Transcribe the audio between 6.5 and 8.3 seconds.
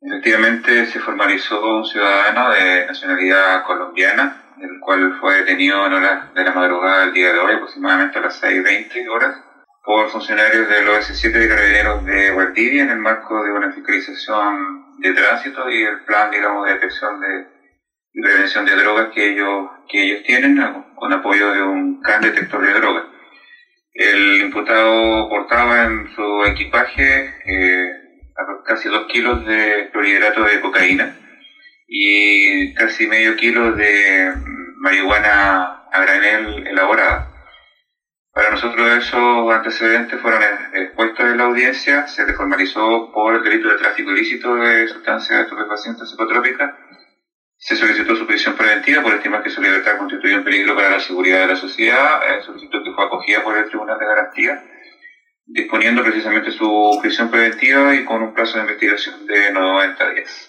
madrugada del día de hoy, aproximadamente a